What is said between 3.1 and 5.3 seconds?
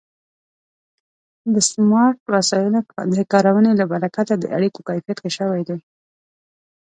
د کارونې له برکته د اړیکو کیفیت ښه